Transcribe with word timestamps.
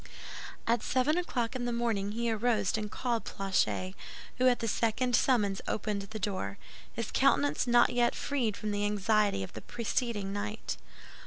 At 0.65 0.81
seven 0.81 1.15
o'clock 1.15 1.55
in 1.55 1.65
the 1.65 1.71
morning 1.71 2.13
he 2.13 2.31
arose 2.31 2.75
and 2.75 2.89
called 2.89 3.23
Planchet, 3.23 3.93
who 4.39 4.47
at 4.47 4.57
the 4.57 4.67
second 4.67 5.15
summons 5.15 5.61
opened 5.67 6.01
the 6.01 6.17
door, 6.17 6.57
his 6.91 7.11
countenance 7.11 7.67
not 7.67 7.91
yet 7.91 8.13
quite 8.13 8.17
freed 8.19 8.57
from 8.57 8.71
the 8.71 8.83
anxiety 8.83 9.43
of 9.43 9.53
the 9.53 9.61
preceding 9.61 10.33
night. 10.33 10.77